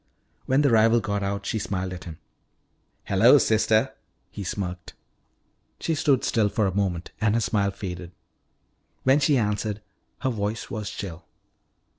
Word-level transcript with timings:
When 0.47 0.63
the 0.63 0.71
rival 0.71 0.99
got 0.99 1.21
out 1.21 1.45
she 1.45 1.59
smiled 1.59 1.93
at 1.93 2.05
him. 2.05 2.17
"Hello, 3.03 3.37
sister," 3.37 3.93
he 4.31 4.43
smirked. 4.43 4.95
She 5.79 5.93
stood 5.93 6.23
still 6.23 6.49
for 6.49 6.65
a 6.65 6.73
moment 6.73 7.11
and 7.21 7.35
her 7.35 7.39
smile 7.39 7.69
faded. 7.69 8.11
When 9.03 9.19
she 9.19 9.37
answered, 9.37 9.79
her 10.21 10.31
voice 10.31 10.71
was 10.71 10.89
chill. 10.89 11.25